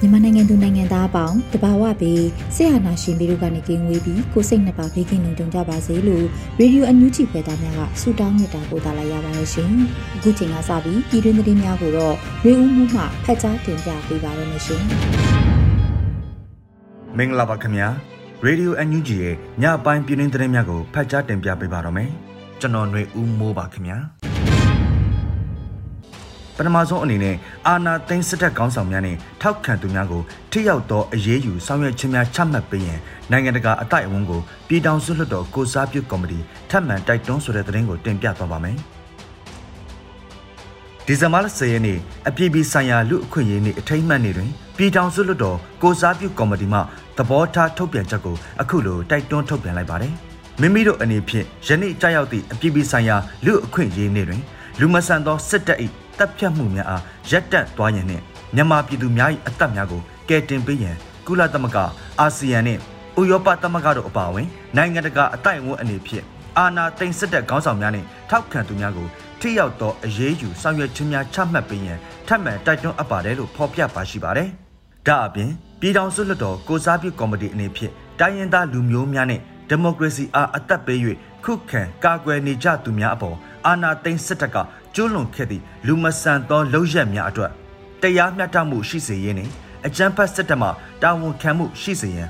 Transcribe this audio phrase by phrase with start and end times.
[0.01, 6.25] မြန်မာနိုင်ငံသူနိုင်ငံသားအပေါင်းတဘာဝပြီးဆရာနာရှင်ပြီးတို့ကနေကင်းဝေးပြီးကိုစိတ်နှစ်ပါးဘေးကင်းလုံခြုံကြပါစေလို့
[6.59, 9.71] ရေဒီယိုအန်ယူဂျီဖွယ်သားများကဆုတောင်းမြတ်တာပို့သလာရပါတယ်ရှင်။
[10.17, 14.83] အခုချိန်ကစပြီးပြည်တွင်းသတင်းများကိုတော့ရေဦးမှုမှဖတ်ကြားတင်ပြပေးပါရမရှင်။
[17.17, 17.89] မင်္ဂလာပါခင်ဗျာ။
[18.45, 22.11] ရေဒီယိုအန်ယူဂျီရဲ့ညပိုင်းပြည်တွင်းသတင်းများကိုဖတ်ကြားတင်ပြပေးပါတော့မယ်။
[22.61, 23.99] ကျွန်တော်ຫນွေဦးမိုးပါခင်ဗျာ။
[26.57, 36.39] ပထမဆုံးအနေနဲ့အာနာသိန်းစစ်တပ်ခေါင်းဆောင်များနဲ့ထောက်ခံသူများကိုထိရောက်သောအရေးယူဆောင်ရွက်ခြင်းများချမှတ်ပေးရန်နိုင်ငံတကာအတိုက်အဝန်းကိုပြည်ထောင်စုလွှတ်တော်ကိုစားပြုကော်မတီ
[36.71, 38.77] ထပ်မံတိုက်တွန်းဆိုတဲ့သတင်းကိုတင်ပြသွားပါမယ်။
[41.07, 46.81] ဒီဇင်ဘာလ10ရက်နေ့အပြည်ပြည်ဆိုင်ရာလူအခွင့်အရေးနေ့အထိမ်းအမှတ်နေ့တွင်ပြည်ထောင်စုလွှတ်တော်ကိုစားပြုကော်မတီမှ
[47.17, 50.13] သဘောထားထုတ်ပြန်ချက်ကိုအခုလိုတိုက်တွန်းထုတ်ပြန်လိုက်ပါတယ်။
[50.61, 54.43] မိမိတို့အနေဖြင့်ယနေ့ကြာရောက်သည့်အပြည်ပြည်ဆိုင်ရာလူအခွင့်အရေးနေ့တွင်
[54.81, 55.79] လူမဆန်သောစစ်တပ်၏
[56.19, 58.23] တပ်ဖြတ်မှုများအားရပ်တန့်သွားရန်နှင့်
[58.55, 61.79] မြန်မာပြည်သူများ၏အသက်များကိုကယ်တင်ပေးရန်ကုလသမဂ္ဂ
[62.21, 62.81] အာဆီယံနှင့်
[63.21, 66.25] ဥရောပသမဂ္ဂတို့အပါအဝင်နိုင်ငံတကာအတိုက်အဝန်းအနေဖြင့်
[66.59, 69.09] အာဏာသိမ်းစစ်တပ်ခေါင်းဆောင်များနှင့်ထောက်ခံသူများကို
[69.41, 74.49] ထိရောက်သောအရေးယူဆောင်ရွက်ခြင်းများချမှတ်ပေးရန်ထပ်မံတိုက်တွန်းအပ်ပါတယ်လို့ဖော်ပြပါရှိပါတယ်။
[75.07, 75.51] ဒါအပြင်
[75.81, 79.41] ပြည်ထောင်စုလွှတ်တော်ကိုစားပြုကော်မတီအနေဖြင့်တိုင်းရင်းသားလူမျိုးများနဲ့
[79.71, 80.99] ဒီမိုကရေစီအားအသက်ပေး၍
[81.45, 84.57] ခုခံကာကွယ်နေကြသူများအပေါ်အာဏာသိမ်းစစ်တပ်က
[84.97, 87.53] ကျူးလွန်ခဲ့သည့်လူမဆန်သောလုပ်ရက်များအတွက်
[88.03, 89.53] တရားမျှတမှုရှိစေရေးနှင့်
[89.87, 90.69] အကြမ်းဖက်စစ်တပ်မှ
[91.03, 92.29] တာဝန်ခံမှုရှိစေရန်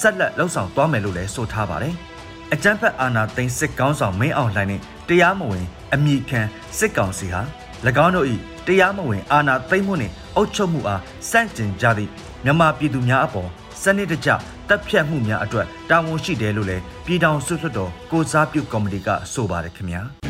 [0.00, 1.94] ဆက်လက်လှုံ့ဆော်သွားမယ်လို့လည်းဆိုထားပါတယ်။
[2.54, 6.40] အကြမ်းဖက်အာဏာသိမ်းစစ်ကောင်းဆောင်မင်းအောင်လှိုင်နဲ့တရားမဝင်အမိခံ
[6.78, 7.40] စစ်ကောင်စီဟာ၎
[8.04, 8.26] င်းတို့၏
[8.66, 11.00] တရားမဝင်အာဏာသိမ်းမှုနှင့်အုပ်ချုပ်မှုအား
[11.30, 12.10] စန့်ကျင်ကြသည့်
[12.44, 13.48] မြန်မာပြည်သူများအပေါ်
[13.82, 14.30] စနစ်တကျ
[14.68, 20.02] တပ်ဖြတ်မှုများအတွက်တာဝန်ရှိတယ်လို့လည်းပြည်ထောင်စုလွှတ်တော်ကိုစားပြုကော်မတီကဆိုပါတယ်ခင်ဗျာ။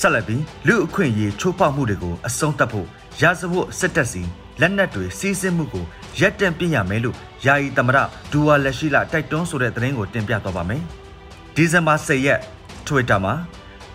[0.00, 2.86] ဆက်လက်ပြီးလူအခွင့်အရေးချိုးဖောက်မှုတွေကိုအဆုံးသတ်ဖို့
[3.20, 4.22] ရာဇဝတ်စစ်တပ်စီ
[4.60, 5.84] လက်နက်တွေစီးဆင်းမှုကို
[6.20, 7.16] ရပ်တန့်ပြရမယ်လို့
[7.46, 7.98] ယာယီသမရ
[8.32, 10.82] ဒူဝါလက်ရှိလာတိုက်တွန်းဆိုတဲ့သတင်းကိုတင်ပြသွားပါမယ်။
[11.54, 12.40] ဒီဇင်ဘာ10ရက်
[12.86, 13.34] Twitter မှာ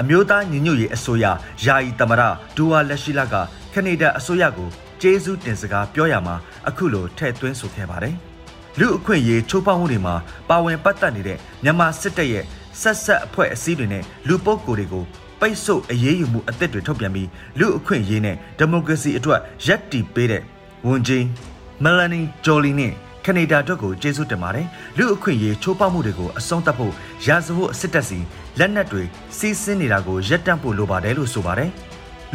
[0.01, 1.25] အမျိုးသားညီညွတ်ရေးအစိုးရ
[1.65, 2.21] ယာယီသမရ
[2.57, 3.35] ဒူဝါလက်ရှိလာက
[3.73, 4.69] ကနေဒါအစိုးရကို
[5.01, 6.35] ကျေးဇူးတင်စကားပြောရမှာ
[6.67, 8.15] အခုလိုထည့်သွင်းဆိုခဲ့ပါတယ်။
[8.79, 10.15] လူအခွင့်အရေးချိုးဖောက်မှုတွေမှာ
[10.49, 12.43] ပါဝင်ပတ်သက်နေတဲ့မြန်မာစစ်တပ်ရဲ့
[12.81, 15.05] ဆက်ဆက်အဖွဲ့အစည်းတွေနဲ့လူပုဂ္ဂိုလ်တွေကို
[15.45, 17.29] ပိတ်ဆို့အရေးယူမှုအသစ်တွေထုတ်ပြန်ပြီး
[17.59, 20.43] လူအခွင့်အရေးနဲ့ဒီမိုကရေစီအတွက်ရပ်တည်ပေးတဲ့
[20.87, 21.25] ဝန်ကြီး
[21.83, 22.93] မလနီဂျိုလီနဲ့
[23.25, 24.67] ကနေဒါအတွက်ကိုကျေးဇူးတင်ပါတယ်
[24.97, 26.93] လူအခွင့်အရေးချိုးဖောက်မှုတွေကိုအဆုံးသတ်ဖို့
[27.27, 28.19] ရာဇဝတ်စစ်တပ်စီ
[28.59, 29.03] လက်နက်တွေ
[29.37, 31.69] စီးဆင်းနေတာကိုရပ်တန့်ဖို့လိုပါတယ်လို့ဆိုပါတယ်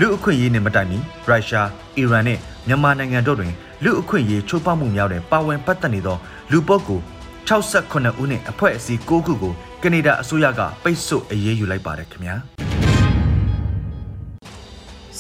[0.01, 2.39] လူအခွင့်အရေးနဲ့မတိုင်မီရုရှားအီရန်နဲ့
[2.69, 3.53] မြန်မာနိုင်ငံတို့တွင်
[3.85, 6.17] လူအခွင့်အရေးချိုးဖောက်မှုများတဲ့ပါဝင်ပတ်သက်နေသော
[6.51, 7.05] လူပုဂ္ဂိုလ်
[7.51, 12.70] 68ဦးနဲ့အဖွဲ့အစည်း9ခုကိုကနေဒါအစိုးရကပိတ်ဆို့အရေးယူလိုက်ပါတယ်ခင်ဗျာ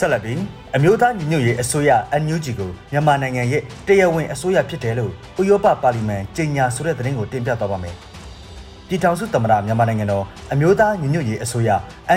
[0.00, 0.40] ဆက်လက်ပြီး
[0.76, 1.90] အမျိုးသားညီညွတ်ရေးအစိုးရ
[2.22, 7.94] NUG ကိုမြန်မာနိုင်ငံရဲ့တရားဝင်အစိုးရဖြစ်တယ်လို့ဥရောပပါလီမန်ကြေညာဆိုတဲ့သတင်းကိုတင်ပြသွားပါမယ်။
[8.88, 11.70] ပြည်ထောင်စုသမ္မတမြန်မာနိုင်ငံတော်အမျိုးသားညီညွတ်ရေးအစိုးရ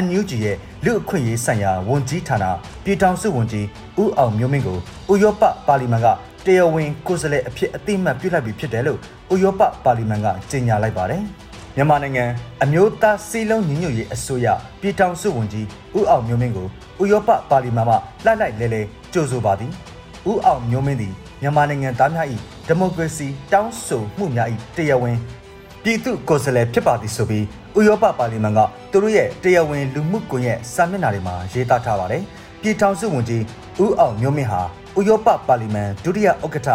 [0.04, 2.46] NUG ရဲ့လူအခွင့်အရေးဆိုင်ရာဝန်ကြီးဌာန
[2.84, 3.66] ပြည်ထောင်စုဝန်ကြီး
[4.02, 4.78] ဦးအောင်မျိုးမင်းကို
[5.12, 6.08] ဥရောပပါလီမန်က
[6.46, 9.00] တရားဝင်ကိုယ်စားလှယ်အဖြစ်အသိအမှတ်ပြုလိုက်ပြီးဖြစ်တယ်လို့
[9.34, 11.24] ဥရောပပါလီမန်ကကြေညာလိုက်ပါတယ်။
[11.76, 12.26] မြန်မာနိုင်ငံ
[12.64, 14.48] အမျိုးသားစီးလုံးညီညွတ်ရေးအစိုးရ
[14.82, 15.68] ပြည်ထောင်စုဝန်ကြီး
[15.98, 16.68] ဦးအောင်မျိုးမင်းကို
[17.02, 18.82] ဥရောပပါလီမန်မှလှလိုက်လဲလဲ
[19.14, 19.72] ကြိုဆိုပါသည်
[20.30, 22.28] ဦးအောင်မျိုးမင်းသည်မြန်မာနိုင်ငံသားများ၏
[22.68, 25.18] ဒီမိုကရေစီတောင်းဆိုမှုများ၏တရားဝင်
[25.84, 27.46] ပြည်သူ့ကိုယ်စားလှယ်ဖြစ်ပါသည်ဆိုပြီး
[27.78, 28.60] ဥရောပပါလီမန်က
[28.92, 32.24] သူတို့ရဲ့တရားဝင်လူမှုကွန်ရက်စာမျက်နှာတွေမှာရေးသားထားပါတယ်
[32.62, 33.44] ပြည်ထောင်စုဝန်ကြီး
[33.84, 34.62] ဦးအောင်မျိုးမင်းဟာ
[34.98, 36.70] ဥရောပပါလီမန်ဒုတိယဥက္ကဋ္ဌ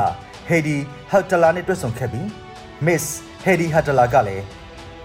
[0.49, 0.77] ဟေဒီ
[1.11, 2.27] ဟက်တလာနဲ့တွေ့ဆုံခဲ့ပြီး
[2.87, 3.05] Miss
[3.44, 4.44] ဟေဒီဟက်တလာကလည်း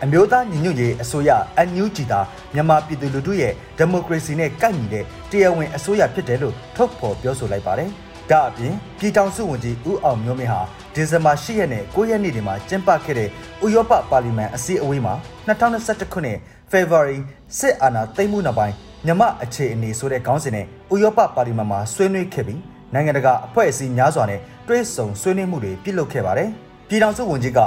[0.03, 1.31] အမျိုးသားညီညွတ်ရေးအစိုးရ
[1.67, 2.19] NUG သာ
[2.53, 7.89] မြန်မာပြည်သူလူထုရဲ့ဒီမိုကရေစီနဲ့ကိုက်ညီတဲ့တရားဝင်အစိုးရဖြစ်တယ်လို့ထုတ်ဖော်ပြောဆိုလိုက်ပါတယ်။
[8.31, 10.61] ဒါအပြင်ပြည်ထောင်စုဝန်ကြီးဦးအောင်မျိုးမင်းဟာ
[10.95, 13.29] ဒီဇင်ဘာ10ရက်နဲ့9ရက်နေ့တွေမှာကျင်းပခဲ့တဲ့
[13.65, 15.13] ဥရောပပါလီမန်အစည်းအဝေးမှာ
[15.47, 16.37] 2021ခုနှစ်
[16.71, 17.17] February
[17.59, 22.61] စစ်အာဏာသိမ်းမှုနောက်ပိုင်းမြမအခြေအနေဆိုတဲ့ခေါင်းစဉ်နဲ့ဥရောပပါလီမန်မှာဆွေးနွေးခဲ့ပြီး
[22.93, 26.49] နိုင်ငံတကာအဖွဲ့အစည်းများစွာနဲ့တွဲဆုံဆွေးနွေးမှုတွေပြုလုပ်ခဲ့ပါတယ်။
[26.89, 27.59] ပြည်ထောင်စုဝန်ကြီးက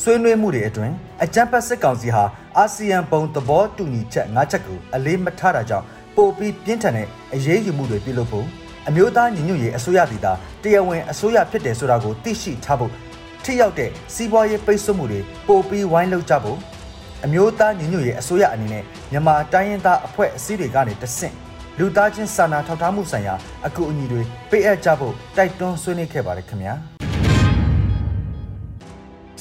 [0.00, 0.94] ဆွေးနွေးမှုတွေအတွင်း
[1.24, 2.24] အကြံပတ်စစ်ကောင်စီဟာ
[2.58, 5.86] အာဆီယံဘုံသဘောတူညီချက်၅ချက်ကိုအလေးမထားတာကြောင့်
[6.16, 8.46] ပိုပြီးပြင်းထန်တဲ့အရေးယူမှုတွေပြုလုပ်ဖို့
[8.88, 10.26] အမျိုးသားညီညွတ်ရေးအစိုးရဒေသ
[10.62, 12.92] တရားဝင်အစိုးရဖြစ်တယ်ဆိုတာကိုသိရှိထားဖို့
[13.44, 16.58] ထိရောက်တဲ့စီးပွားရေးပိတ်ဆို့မှုတွေပိုပြီးဝိုင်းလုပ်ကြဖို့
[17.24, 21.34] အမျိုးသားညီညွတ်ရေးအစိုးရအနေနဲ့မြန်မာတိုင်းရင်းသားအဖွဲ့အစည်းတွေကနေတဆင့်
[21.78, 23.34] လူသားချင်းစာနာထောက်ထားမှုဆိုင်ရာ
[23.66, 24.20] အကူအညီတွေ
[24.50, 26.74] ပေးအပ်ကြဖို့တိုက်တွန်းဆွေးနွေးခဲ့ပါတယ်ခင်ဗျာ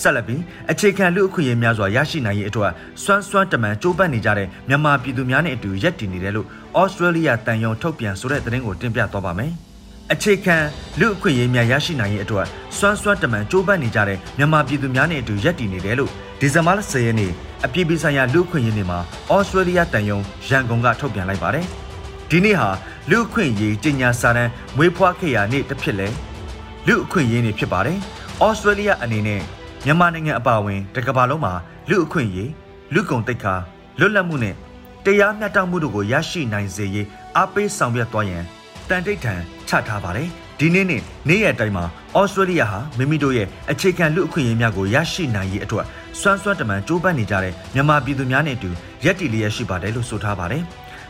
[0.01, 0.41] ဆက်လက်ပြီး
[0.71, 2.71] အခြေခံလူအခွင့်အရေးများစွာရရှိနိုင်ရေးအတွက်
[3.03, 6.47] စွမ်းစွမ်းတမန်ကြိုးပမ်းနေကြတဲ့မြန်မာပြည်သူများနဲ့အတူရက်တည်နေတယ်လို့
[6.81, 9.51] ဩစတြေးလျတန်ယုံထုတ်ပြန်ဆိုတဲ့သတင်းကိုတင်ပြသွားပါမယ်။
[10.13, 10.57] အခြေခံ
[10.99, 12.45] လူအခွင့်အရေးများရရှိနိုင်ရေးအတွက်
[12.77, 17.31] စွမ်းစွမ်းတမန်ကြိုးပမ်းနေကြတဲ့မြန်မာပြည်သူများနဲ့အတူရက်တည်နေတယ်လို့ဒီဇင်ဘာလ10ရက်နေ့
[17.65, 18.99] အပြည်ပြည်ဆိုင်ရာလူအခွင့်အရေးနေ့မှာ
[19.31, 20.19] ဩစတြေးလျတန်ယုံ
[20.49, 21.65] ရန်ကုန်ကထုတ်ပြန်လိုက်ပါတယ်။
[22.29, 22.69] ဒီနေ့ဟာ
[23.09, 26.07] လူအခွင့်အရေးကြီးညာစာတမ်းမွေးဖွားခဲ့ရာနေ့တစ်ဖြစ်လဲ
[26.87, 27.97] လူအခွင့်အရေးနေ့ဖြစ်ပါတယ်။
[28.45, 29.41] ဩစတြေးလျအနေနဲ့
[29.85, 31.53] မြန်မာနိုင်ငံအပါအဝင်တကမ္ဘာလုံးမှာ
[31.89, 32.51] လူအခွင့်အရေး
[32.93, 33.53] လူကုန်တိတ်ခါ
[33.99, 34.55] လွတ်လပ်မှုနဲ့
[35.05, 38.43] တရားမျှတမှုတို့ကိုရရှိနိုင်စေရေးအားပေးဆောင်ရွက်သွားရန်
[38.89, 41.85] တန်တိတ်ထန်ချထားပါတယ်ဒီနေ့နဲ့နေ့ရက်တိုင်းမှာ
[42.17, 45.85] ဩစတြေးလျဟာမိမိတို့ရဲ့အခြေခံလူအခွင့်အရေးများကိုရရှိနိုင်ရေးအတွက်
[46.19, 48.69] စွမ်းစွမ်းတမန်ကြိုးပမ်းနေကြတဲ့မြန်မာပြည်သူများနဲ့အတူ
[49.05, 50.63] ရက်တီလျက်ရှိပါတယ်လို့ဆိုထားပါတယ်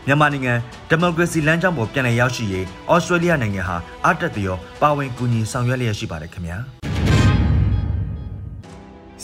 [0.06, 0.54] မြန်မာနိုင်ငံ
[0.90, 6.83] ဒီမိုကရေစီလမ်းကြောင်းပေါ်ပြန်လည်ရောက်ရှိရေးဩစတြေးလျနိုင်ငံဟာအတက်တရောပါဝင်ကူညီဆောင်ရွက်လျက်ရှိပါတယ်ခင်ဗျာ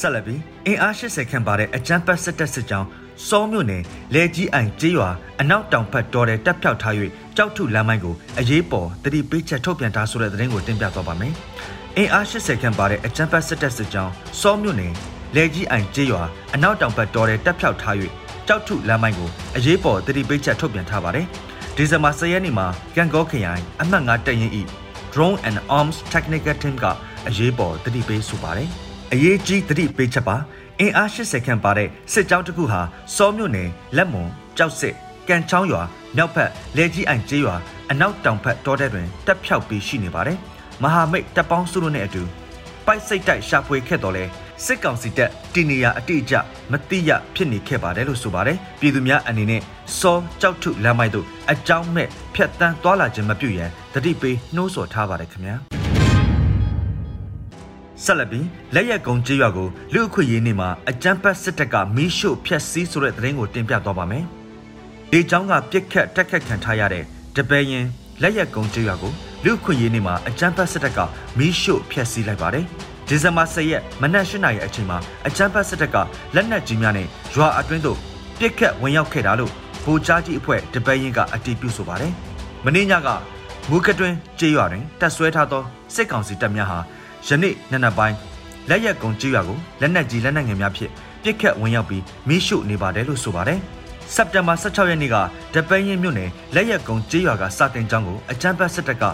[0.01, 2.89] ဆက်လက်ပြီးအင်အား80ခန့်ပါတဲ့အကြမ်းဖက်စစ်တပ်စစ်ကြောင်း
[3.29, 3.83] စောမြို့နယ်
[4.15, 5.11] လဲကြီးအိုင်ကျေးရွာ
[5.41, 6.95] အနောက်တောင်ဘက်တော်တဲ့တပ်ဖြောက်ထား၍
[7.37, 11.33] ကြောက်ထုလမ်းမိုင်းကိုအရေးပေါ်တတိပေးချက်ထုတ်ပြန်ထားဆိုတဲ့သတင်းကိုတင်ပြသွားပါမယ်။
[11.97, 14.93] အင်အား80ခန့်ပါတဲ့အကြမ်းဖက်စစ်တပ်စစ်ကြောင်းစောမြို့နယ်
[15.37, 16.23] လဲကြီးအိုင်ကျေးရွာ
[16.55, 17.97] အနောက်တောင်ဘက်တော်တဲ့တပ်ဖြောက်ထား၍
[18.49, 21.27] ကြောက်ထုလမ်းမိုင်းကိုအရေးပေါ်တတိပေးချက်ထုတ်ပြန်ထားပါတယ်။
[21.77, 24.53] ဒီဇင်ဘာ10ရက်နေ့မှာကန်ကောခရိုင်အမှတ်9တပ်ရင်း၏
[25.13, 26.85] Drone and Arms Technical Team က
[27.29, 28.71] အရေးပေါ်တတိပေးဆိုပါတယ်။
[29.13, 30.37] အရေးကြီးတတိပေးချက်ပါ
[30.81, 32.81] အင်အား80ခန့်ပါတဲ့စစ်ကြောင်းတစ်ခုဟာ
[33.17, 34.95] စောမြို့နယ်လက်မွန်ကြောက်စစ်
[35.29, 35.83] ကန်ချောင်းရွာ
[36.17, 37.57] မြောက်ဘက်လဲကြီးအိုင်ကျေးရွာ
[37.91, 40.39] အနောက်တောင်ဘက်တောထဲတွင်တက်ဖြောက်ပြီးရှိနေပါတယ်
[40.83, 42.23] မဟာမိတ်တပ်ပေါင်းစုတို့နဲ့အတူ
[42.87, 44.25] ပိုက်စိတ်တိုက်ရှာဖွေခဲ့တော်လဲ
[44.65, 46.35] စစ်ကောင်စီတပ်တီနေယာအတိအကျ
[46.73, 49.61] မတိရဖြစ်နေခဲ့ပါတယ်လို့ဆိုပါတယ်ပြည်သူများအနေနဲ့
[49.99, 55.80] စောကြောက်ထုလမ်းမိုက်တို့အကြောင်းမဲ့ဖြတ်တန်းသွားလာခြင်းမပြုရန်တတိပေးနှိုးဆော်ထားပါတယ်ခင်ဗျာ
[58.05, 64.25] ဆက်လက်ပြီးလက်ရက်ကုံကြေးရွာကိုလူအခွင့်ရေးနေမှာအကြမ်းဖက်စစ်တပ်ကမီးရှို့ဖျက်ဆီးဆိုတဲ့သတင်းကိုတင်ပြသွားပါမယ်။
[65.11, 67.05] ဒီကြောင်းကပြစ်ခတ်တက်ခတ်ခံထားရတဲ့
[67.37, 67.87] တပယ်ရင်
[68.23, 69.13] လက်ရက်ကုံကြေးရွာကို
[69.45, 70.99] လူအခွင့်ရေးနေမှာအကြမ်းဖက်စစ်တပ်က
[71.39, 72.65] မီးရှို့ဖျက်ဆီးလိုက်ပါတယ်။
[73.09, 75.97] ဒီဇင်ဘာ10ရက်မနက်၈နာရီအချိန်မှာအကြမ်းဖက်စစ်တပ်က
[76.35, 77.99] လက်နက်ကြီးများနဲ့ရွာအတွင်းသို့
[78.39, 79.53] ပြစ်ခတ်ဝင်ရောက်ခဲ့တာလို့
[79.85, 82.13] ဗိုလ်ကြားကြီးအဖွဲ့တပယ်ရင်ကအတည်ပြုဆိုပါတယ်။
[82.65, 83.09] မင်းညက
[83.71, 85.63] မူကတွင်ကြေးရွာတွင်တက်ဆွဲထားသော
[85.95, 86.79] စစ်ကောင်စီတပ်များဟာ
[87.27, 88.17] ယနေ့နနက်ပိုင်း
[88.69, 90.91] လက်ရက်ကုံကြေးရွာကိုလက်နက်ကြီးလက်နက်ငယ်များဖြင့်
[91.23, 93.59] ပစ်ခတ်ဝင်ရောက်ပြီးမိရှုနေပါတယ်လို့ဆိုပါတယ်။
[94.15, 95.17] စက်တင်ဘာ16ရက်နေ့က
[95.55, 99.05] တပင်းရင်မြို့နယ်လက်ရက်ကုံကြေးရွာကစတင်ကျောင်းကိုအကြမ်းဖက်စစ်တပ်က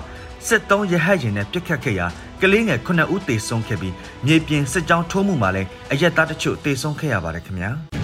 [0.46, 2.06] စစ်တုံးရဟတ်ရင်နဲ့ပစ်ခတ်ခဲ့ရာ
[2.42, 3.94] ကလေးငယ်9ဦးသေဆုံးခဲ့ပြီး
[4.26, 7.70] မြေပြင်စစ်ကြောင်းထိုးမှုမှာလည်းအရက်သားတချို့သေဆုံးခဲ့ရပါတယ်ခင်ဗျာ။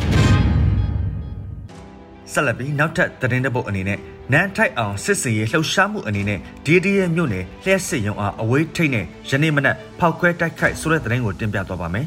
[2.32, 3.98] ဆက်လက်ပြီးနောက်ထပ်သတင်းတစ်ပုဒ်အနေနဲ့
[4.32, 12.06] နန်းထိုက်အောင်စစ်စင်ရေးလှုပ်ရှားမှုအနေနဲ့ DDA မြို့နယ်လျှက်စစ်ရုံအားအဝေးထိတ်နဲ့ယနေ့မနက်ဖောက်ခွဲတိုက်ခိုက်ဆိုတဲ့သတင်းကိုတင်ပြသွားပါမယ်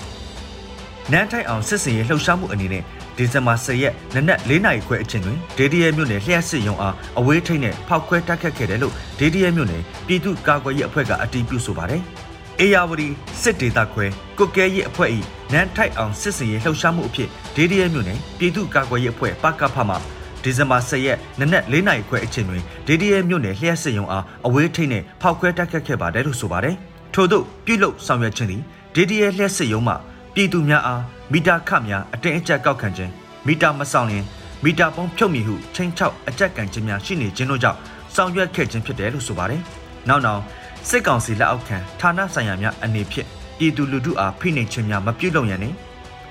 [1.12, 2.82] ။နန်းထိုက်အောင်စစ်စင်ရေးလှုပ်ရှားမှုအနေနဲ့
[3.16, 12.02] ဒီဇင်ဘာ10ရက်နနက်4နာရီခွဲအချိန်တွင် DDA မြို့နယ်လျှက်စစ်ရုံအားအဝေးထိတ်နဲ့ဖောက်ခွဲတိုက်ခိုက်ခဲ့တယ်လို့ DDA မြို့နယ်ပြည်သူ့ကာကွယ်ရေးအဖွဲ့ကအတည်ပြုဆိုပါတယ်။
[12.60, 13.08] အေယာဝတီ
[13.42, 14.06] စစ်ဒေသခွဲ
[14.38, 15.10] ကုတ်ကဲရေးအဖွဲ့၏
[15.52, 19.96] နန်းထိုက်အောင်စစ်စင်ရေးလှုပ်ရှားမှုအဖြစ်ဒေဒီရဲမြို့နယ်ပြည်သူ့ကာကွယ်ရေးအဖွဲ့ပကဖမှ
[20.42, 26.74] ဒီဇင်ဘာ10ရက်နနက်4နာရီခွဲအချိန်တွင်ဒေဒီရဲမြို့နယ်လျှက်စစ်ရုံအားအဝေးထိန်းနဲ့ဖောက်ခွဲတိုက်ခတ်ခဲ့ပါတယ်လို့ဆိုပါတယ်။
[27.14, 28.62] ထို့သို့ပြုလုပ်ဆောင်ရွက်ခြင်းသည်
[28.94, 29.94] ဒေဒီရဲလျှက်စစ်ရုံမှ
[30.34, 31.02] ပြည်သူများအား
[31.32, 33.12] မီတာခများအတင်းအကျပ်ကောက်ခံခြင်း
[33.46, 34.24] မီတာမဆောင်ရင်
[34.64, 37.78] မီတာပုံးဖြုတ်မိဟုချင်းချောက်အကြက်ကန်ခြင်းများရှိနေခြင်းတို့ကြောင့်
[38.14, 39.60] ဆောင်ရွက်ခဲ့ခြင်းဖြစ်တယ်လို့ဆိုပါတယ်။
[40.08, 40.42] နောက်နောက်
[40.88, 43.28] စစ်ကောင်စီလက်အောက်ခံဌာနဆိုင်ရာများအနေဖြင့်
[43.58, 45.76] ပြည်သူလူထုအားဖိနှိပ်ခြင်းများမပြုလုပ်ရန်နှင့်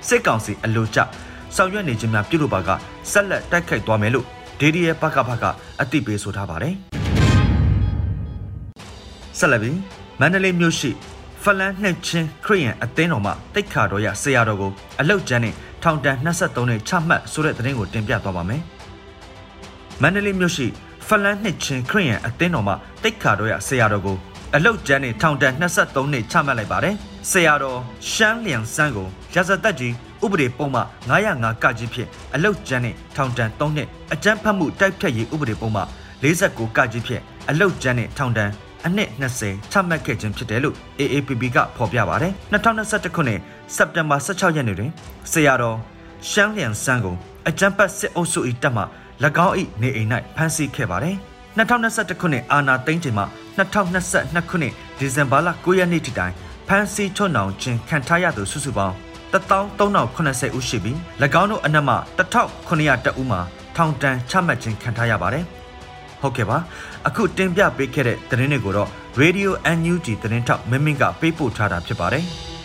[0.08, 0.98] စစ်ကောင်စီအလိုကျ
[1.56, 2.70] ဆောင်ရွက်နေခြင်းများပြုလုပ်ပါက
[3.12, 4.26] ဆက်လက်တိုက်ခိုက်သွားမယ်လို့
[4.60, 5.44] ဒေဒီရဲ့ပကဖက
[5.80, 6.74] အသိပေးဆိုထားပါတယ်
[9.38, 9.78] ဆက်လက်ပြီး
[10.20, 10.90] မန္တလေးမြို့ရှိ
[11.42, 18.62] ဖလန်းနှက်ချင်းခရီးယန်အသင်းတော်မှတိတ်ခါတော်ရဆရာတော်ကိုအလုတ်ကျန်းနဲ့ထောင်ဒဏ်23နှစ်ချမှတ်ဆိုတဲ့သတင်းကိုတင်ပြသွားပါမယ်။
[20.02, 20.66] မန္တလေးမြို့ရှိ
[21.06, 24.16] ဖလန်နှစ်ချင်းခရီးရန်အသင်းတော်မှတိတ်ခါတော်ရဆရာတော်ကို
[24.54, 26.94] အလုတ်ကျန်းနဲ့ထောင်ဒဏ်23နှစ်ချမှတ်လိုက်ပါတယ်။
[27.30, 27.78] ဆရာတော်
[28.12, 29.94] ရှမ်းလျံစန်းကိုရာဇသက်ကြီး
[30.24, 30.80] ဥပဒေပုံမှ
[31.10, 35.82] 905ကကြီးဖြင့်အလုတ်ကျန်းနဲ့ထောင်ဒဏ်3နှစ်အကြမ်းဖက်မှုတိုက်ဖြတ်ရေးဥပဒေပုံမှ
[36.22, 38.50] 49ကကြီးဖြင့်အလုတ်ကျန်းနဲ့ထောင်ဒဏ်
[38.86, 43.40] အနှစ်20ချမှတ်ခဲ့ခြင်းဖြစ်တယ်လို့ AAPP ကဖော်ပြပါတယ်။2021ခုနှစ်
[43.76, 44.90] စက်တင်ဘာ16ရက်နေ့တွင်
[45.32, 45.76] ဆရာတော်
[46.30, 47.16] ရှမ်းလျံစန်းကို
[47.48, 48.82] အကြမ်းဖက်စစ်အုပ်စု၏တပ်မှ၎
[49.46, 51.16] င်း၏နေအိမ်၌ဖမ်းဆီးခဲ့ပါတယ်။
[51.56, 53.24] 2021ခုနှစ်အာနာသိန်းချိန်မှ
[53.56, 56.32] 2022ခုနှစ်ဒီဇင်ဘာလ9ရက်နေ့ထိတိုင်
[56.68, 58.94] ဖမ်းဆီးချွတ်နှောင်ခြင်းခံထားရသူစုစုပေါင်း
[59.32, 60.96] 13080ဦးရှိပြီး၎
[61.40, 63.40] င်းတို့အနက်မှ1900ဦးမှာ
[63.76, 65.44] ထောင်ဒဏ်ချမှတ်ခြင်းခံထားရပါတယ်။
[66.20, 66.58] ဟုတ်ကဲ့ပါ
[67.06, 68.90] အခုတင်ပြပေးခဲ့တဲ့သတင်းတွေကိုတော့
[69.20, 72.26] Radio NUG သတင်းထောက်မင်းမင်းကပေးပို့ထားတာဖြစ်ပါတယ်။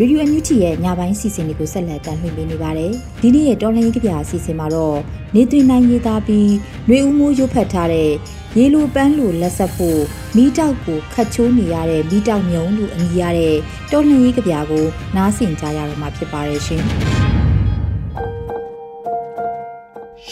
[0.00, 4.98] ရေဒီယိုအန်ယူတီရဲ့ညပိုင်းစီစဉ်တွေကိုဆက်လက်တင်ပြနေပါတယ်။ဒီနေ့ရဲ့တော်လှန်ရေးကြပြအစီအစဉ်မှာတော့
[5.34, 6.50] နေသွင်းနိုင်ရေးသားပြီး
[6.86, 8.10] ຫນွေဦးမိုးရုပ်ဖတ်ထားတဲ့
[8.56, 10.00] ရေလိုပန်းလိုလက်ဆက်ဖို့
[10.36, 13.56] မိတောက်ကိုခတ်ချိုးနေရတဲ့မိတောက်မြုံလို့အမည်ရတဲ့
[13.92, 14.84] တော်လှန်ရေးကြပြကို
[15.16, 16.82] နားဆင်ကြရတော့မှာဖြစ်ပါတယ်ရှင်။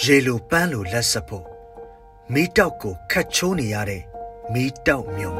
[0.02, 1.46] ရေလိုပန်းလိုလက်ဆက်ဖို့
[2.32, 4.02] မိတောက်ကိုခတ်ချိုးနေရတဲ့
[4.52, 5.34] မိတောက်မြုံ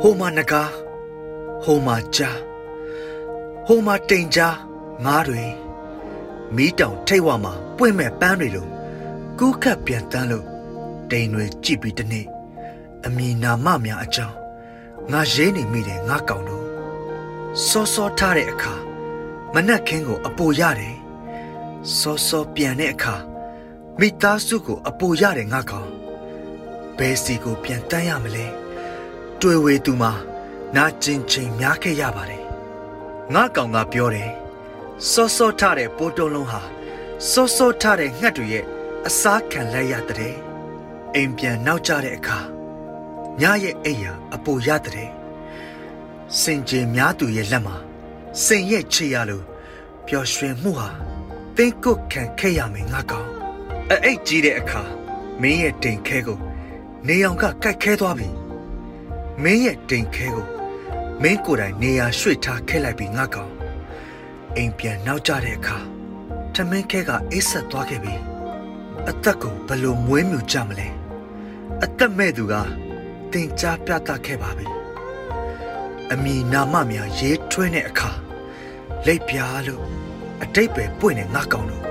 [0.00, 0.64] ဟိုမှာနဂါ
[1.62, 2.38] ဟိုမှာကြား
[3.66, 4.56] ဟိုမှာတိမ်ကြား
[5.04, 5.42] ငားတွေ
[6.56, 8.66] မိတောင်ထိတ်ဝမှာပွင့်မဲ့ပန်းတွေလို
[9.38, 10.46] ကူးခတ်ပြန်တန်းလို့
[11.10, 12.26] တိမ်တွေကြည့်ပြီးတနေ့
[13.06, 14.36] အမီနာမများအကြောင်း
[15.12, 16.64] ငါရေးနေမိတယ်ငါကောင်တို့
[17.66, 18.74] စောစောထားတဲ့အခါ
[19.54, 20.96] မနက်ခင်းကို အပူရတယ်
[21.98, 23.14] စောစောပြန်တဲ့အခါ
[23.98, 25.88] မိသားစုကို အပူရတယ်ငါကောင်
[26.98, 28.46] ဘယ်စီကိုပြန်တန်းရမလဲ
[29.40, 30.12] တွေ့ဝေသူမှာ
[30.76, 32.44] နာကျင်ချိန်များခဲ့ရပါတယ်
[33.34, 34.30] ငါကောင်ကပြောတယ်
[35.10, 36.60] စောစောထတဲ့ပိုးတုံးလုံးဟာ
[37.30, 38.64] စောစောထတဲ့ငှက်တွေရဲ့
[39.06, 40.34] အစားခံလိုက်ရတဲ့
[41.14, 42.38] အိမ်ပြန်နောက်ကျတဲ့အခါ
[43.40, 45.10] ညရဲ့အိယာအပူရတဲ့
[46.40, 47.76] စင်ကြင်များသူရဲ့လက်မှာ
[48.44, 49.44] စင်ရဲ့ချေရလို့
[50.06, 50.88] ပျော်ရွှင်မှုဟာ
[51.56, 53.28] သင်ကုတ်ခံခဲ့ရမယ်ငါကောင်
[53.88, 54.82] အဲ့အိတ်ကြီးတဲ့အခါ
[55.40, 56.38] မင်းရဲ့တိမ်ခဲကို
[57.06, 58.28] နေအောင်ကကြိုက်ခဲသွားပြီ
[59.42, 60.53] မင်းရဲ့တိမ်ခဲကို
[61.22, 63.52] မင်းကိုယ်တိုင်နေရာရွှေ့ထားခဲ့လိုက်ပြီးငါကောင်
[64.56, 65.78] အိမ်ပြန်နောက်ကျတဲ့အခါ
[66.54, 68.14] ထမင်းခဲကအိတ်ဆက်သွားခဲ့ပြီ
[69.08, 70.88] အသက်ကိုဘလို့မွေးမြူကြမလဲ
[71.84, 72.54] အသက်မဲ့သူက
[73.32, 74.66] တင်ကြားပြသခဲ့ပါပြီ
[76.12, 78.10] အမီနာမများရေးထွင်းတဲ့အခါ
[79.06, 79.82] လက်ပြားလို့
[80.42, 81.84] အတိတ်ပဲပွင့်နေငါကောင်လို့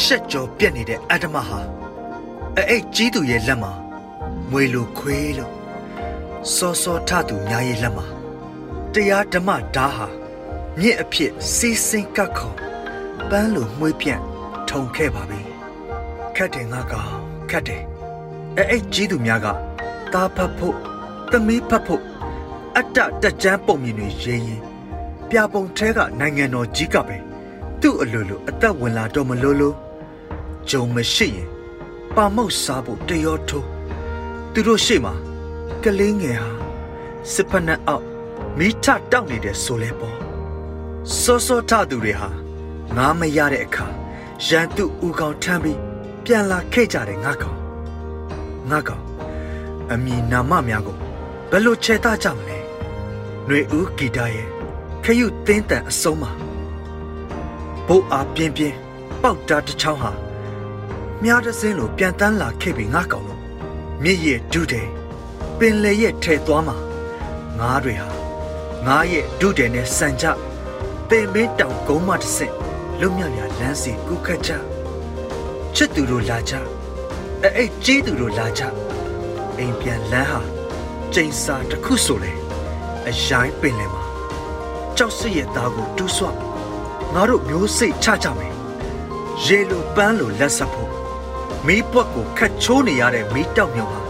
[0.00, 1.60] ရှက်ကြောပြက်နေတဲ့အတ္တမဟာ
[2.56, 3.72] အဲ့ကြီးသူရဲ့လက်မှာ
[4.50, 5.52] မွေလိုခွေးလို့
[6.54, 8.15] စောစောထသူများရဲ့လက်မှာ
[8.96, 10.06] တရားဓမ္မဓာဟာ
[10.80, 12.52] မြင့်အဖြစ်စီးစင်းကတ်ခုံ
[13.30, 14.22] ပန်းလိုမှွေးပြန့်
[14.68, 15.40] ထုံခဲ့ပါပြီ
[16.36, 17.12] ခတ်တယ်ငါကောင်
[17.50, 17.82] ခတ်တယ်
[18.56, 19.46] အဲ့အဲ့ကြီးသူများက
[20.12, 20.76] တာဖတ်ဖို့
[21.30, 22.02] သမီးဖတ်ဖို့
[22.76, 24.62] အတ္တတက်ကြမ်းပုံမြင်တွေရေးရင်
[25.30, 27.16] ပြပုံထဲကနိုင်ငံတော်ကြီးကပဲ
[27.80, 29.76] သူ့အလိုလိုအသက်ဝင်လာတော့မလို့လို့
[30.70, 31.48] ဂျုံမရှိရင်
[32.14, 33.66] ပါမောက်စားဖို့တရောထိုး
[34.52, 35.14] သူတို့ရှေ့မှာ
[35.82, 36.50] ကလေးငယ်ဟာ
[37.32, 38.06] စစ်ဖက်နဲ့အောက်
[38.58, 40.16] မိထတောက်နေတဲ့ဆိုလဲပေါ့
[41.20, 42.28] စောစောထသူတွေဟာ
[42.96, 43.86] ငါမရတဲ့အခါ
[44.46, 45.80] ရန်သူဥကောင်ထမ်းပြီး
[46.24, 47.58] ပြန်လာခဲ့ကြတယ်ငါကောင်
[48.70, 49.04] ငါကောင်
[49.92, 50.96] အမီနာမများကို
[51.50, 52.58] ဘယ်လိုချေတကြမလဲ
[53.46, 54.48] ຫນွေဦးဂီတရဲ့
[55.04, 56.30] ခရုတင်းတန်အစုံးမှာ
[57.86, 58.76] ဘိုးအားပြင်းပြင်း
[59.22, 60.12] ပေါက်တာတစ်ချောင်းဟာ
[61.22, 63.40] မြားတစင်းလိုပြန်တန်းလာခဲ့ပြီငါကောင်လို့
[64.02, 64.86] မြစ်ရဲ့ဒုတဲ့
[65.58, 66.76] ပင်လေရဲ့ထဲသွားမှာ
[67.58, 68.25] ငါးတွေဟာ
[68.86, 70.24] ငါရဲ့ဒုတယ်နဲ့စံကြ
[71.08, 72.54] ပင်မင်းတောင်ကုန်းမတစ်ဆင့်
[73.00, 74.50] လွတ်မြောက်ရာလမ်းစီကူခတ်ကြ
[75.74, 76.54] ချစ်သူတို့လာကြ
[77.42, 78.62] အဲ့အဲ့ကြီးသူတို့လာကြ
[79.58, 80.40] အိမ်ပြန်လမ်းဟာ
[81.14, 82.32] ကျိန်စာတစ်ခုဆိုလေ
[83.08, 84.04] အရိုင်းပင်လယ်မှာ
[84.96, 86.28] ကြောက်စစ်ရဲ့သားကိုတူးဆွ
[87.14, 88.54] ငါတို့မျိုးစိတ်ချကြမယ်
[89.44, 90.90] ရေလိုပန်းလိုလက်ဆက်ဖို့
[91.66, 94.00] မီးပွက်ကိုခတ်ချိုးနေရတဲ့မီးတောက်မျိုးဟာ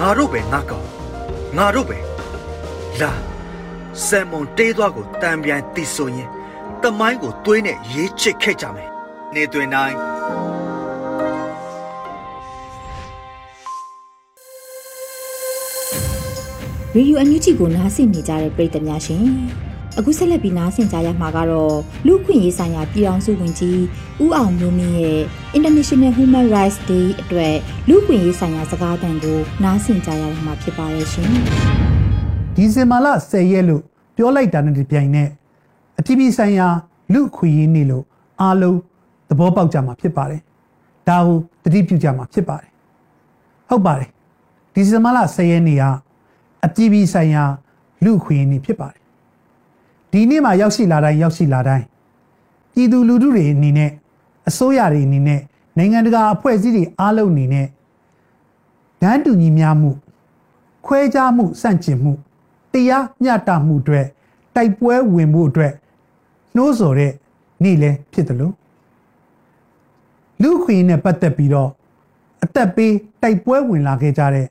[0.00, 0.86] ငါတို့ပဲငါကောင်
[1.56, 1.98] ငါတို့ပဲ
[3.00, 3.12] လာ
[4.06, 6.28] ဆမ်မွန်တေးသွားကိုတံပြန်တီဆိုရင်
[6.82, 8.88] တမိုင်းကိုသွေးနဲ့ရေးချစ်ခဲ့ကြမယ်
[9.34, 9.96] နေတွင်တိုင်း
[16.94, 19.24] ရေယူအန်ယူဂျီကိုနားဆင်နေကြတဲ့ပရိသတ်များရှင်
[19.98, 23.80] အခုဆက်လက်ပြီးနားဆင်ကြရမှာကတော့လူခွင့်ရေးဆိုင်ရာပြည်အောင်စုဝင်ကြီး
[24.22, 25.20] ဦးအောင်မျိုးမင်းရဲ့
[25.56, 27.56] International Human Rights Day အတွက်
[27.88, 31.32] လူခွင့်ရေးဆိုင်ရာစကားသံကိုနားဆင်ကြရမှာဖြစ်ပါရဲ့ရှင်။
[32.56, 33.82] ဒီဇင်ဘာလ10ရက်လို့
[34.16, 35.28] ပြောလိုက်တာနဲ့ဒီပြိုင်နဲ့
[35.98, 36.66] အပြည်ပြည်ဆိုင်ရာ
[37.12, 38.04] လူခွင့်ရေးနေ့လို့
[38.40, 38.78] အားလုံး
[39.28, 40.40] သဘောပေါက်ကြမှာဖြစ်ပါတယ်။
[41.08, 42.70] ဒါကိုတတိပြုကြမှာဖြစ်ပါတယ်။
[43.68, 44.08] ဟုတ်ပါတယ်။
[44.74, 45.84] ဒီဇင်ဘာလ10ရက်နေ့က
[46.64, 47.44] အပြည်ပြည်ဆိုင်ရာ
[48.04, 49.02] လူခွင့်ရေးနေ့ဖြစ်ပါတယ်
[50.12, 51.86] ဒီနေ့မှာရောက်ရှိလာတိုင်းရောက်ရှိလာတိုင်း
[52.72, 53.90] ပြည်သူလူထုတွေအနေနဲ့
[54.48, 55.40] အစိုးရတွေအနေနဲ့
[55.76, 57.66] နိုင်ငံတကာအဖွဲ့အစည်းတွေအားလုံးအနေနဲ့
[59.02, 59.90] ဒန်းတူညီများမှု
[60.86, 62.12] ခွဲခြားမှုစန့်ကျင်မှု
[62.74, 64.06] တရားမျှတမှုအတွက်
[64.56, 65.72] တိုက်ပွဲဝင်မှုအတွက်
[66.56, 67.12] နှိုးဆော်တဲ့
[67.62, 68.54] နေ့လည်းဖြစ်တယ်လို့
[70.42, 71.70] လူခွေနဲ့ပတ်သက်ပြီးတော့
[72.44, 74.46] အသက်ပေးတိုက်ပွဲဝင်လာခဲ့ကြတဲ့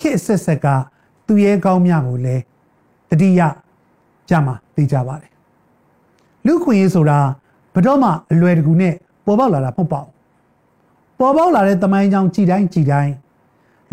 [0.00, 0.66] ခေတ်ဆက်ဆက်က
[1.26, 2.42] သူရဲကောင်းများကိုလည်း
[3.10, 3.40] တတိယ
[4.28, 5.30] ကြမှာသိကြပါတယ်
[6.46, 7.18] လူခွင့်ရေးဆိုတာ
[7.74, 8.94] ဘတော့မှအလွယ်တကူနဲ့
[9.26, 10.12] ပေါ်ပေါက်လာတာမဟုတ်ပါဘူး
[11.18, 13.12] ပေါ်ပေါက်လာတဲ့တမိုင်းကြောင်ကြည်တိုင်းကြည်တိုင်း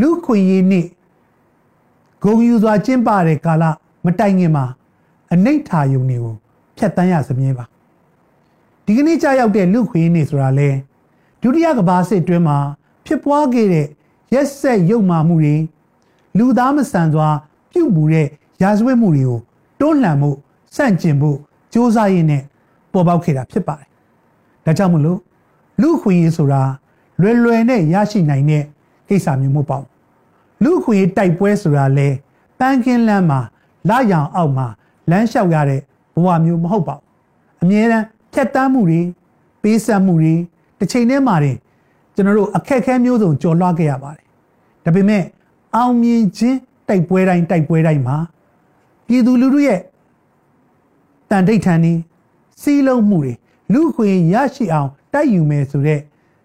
[0.02, 0.86] လူခွင့်ရေးနေ့
[2.24, 3.64] ဂုံယူစွာကျင်းပတဲ့ကာလ
[4.06, 4.66] မတိုင်ခင်မှာ
[5.34, 6.36] အနိဋ္ဌာယုံတွေကို
[6.78, 7.66] ဖျက်တမ်းရစမြဲပါ
[8.86, 10.70] ဒီကနေ့ကြာရောက်တဲ့လူခွင့်ရေးနေ့ဆိုတာလဲ
[11.42, 12.58] ဒုတိယကမ္ဘာစစ်တွင်းမှာ
[13.06, 13.88] ဖြစ်ပွားခဲ့တဲ့
[14.34, 15.56] ရက်ဆက်ရုပ်မာမှုတွေ
[16.38, 17.28] လူသားမဆန်စွာ
[17.72, 18.28] ပြုတ်မှုတဲ့
[18.64, 19.40] ရာဇဝတ်မှုတွေကို
[19.80, 20.32] တွန်းလှန်မှု
[20.76, 22.44] စန့်ကျင်မှုစ조사ရင်းနဲ့
[22.92, 23.90] ပေါ်ပေါက်ခဲ့တာဖြစ်ပါတယ်။
[24.66, 25.20] ဒါကြောင့်မလို့
[25.82, 26.62] လူခွင့်ရေးဆိုတာ
[27.22, 28.64] လွယ်လွယ်နဲ့ရရှိနိုင်တဲ့
[29.08, 29.90] ကိစ္စမျိုးမဟုတ်ပါဘူး။
[30.64, 32.08] လူခွင့်ရေးတိုက်ပွဲဆိုတာလဲ
[32.60, 33.40] ပန်းကင်းလမ်းမှာ
[33.90, 34.68] လာရောင်အောက်မှာ
[35.10, 35.82] လမ်းလျှောက်ရတဲ့
[36.16, 37.04] ဘဝမျိုးမဟုတ်ပါဘူး။
[37.62, 39.02] အမြဲတမ်းဖြတ်တန်းမှုတွေ
[39.64, 40.34] ပေးဆက်မှုတွေ
[40.80, 41.58] တစ်ချိန်တည်းမှာတင်
[42.16, 44.26] ကျွန်တော်တို့အခက်အခဲမျိုးစုံကြော်လွှားခဲ့ရပါတယ်။
[44.86, 45.24] ဒါပေမဲ့
[45.76, 46.58] အောင်မြင်ခြင်း
[46.90, 48.18] တိုက်ပွဲတိုင်းတိုက်ပွဲတိုင်းမှာ
[49.08, 49.80] ပြည်သူလူထုရဲ့
[51.30, 51.94] တန်တိတ်ထန်နေ
[52.62, 53.34] စီးလုံးမှုတွေ
[53.74, 56.02] လူခွေရရှိအောင်တိုက်ယူမယ်ဆိုတော့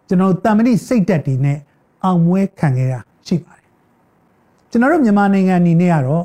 [0.09, 1.59] ကျွန်တော်တမ္မတိစိတ်တက်တွေနဲ့
[2.05, 3.64] အောင်မွဲခံခဲ့တာရှိပါတယ်
[4.75, 6.25] ကျွန်တော်တို့မြန်မာနိုင်ငံအနေနဲ့ကတော့